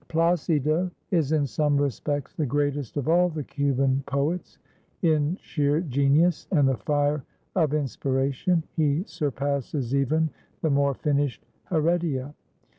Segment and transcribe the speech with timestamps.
[0.09, 4.57] Plácido is in some respects the greatest of all the Cuban poets.
[5.03, 7.23] In sheer genius and the fire
[7.55, 10.31] of inspiration he surpasses even
[10.63, 12.33] the more finished Heredia.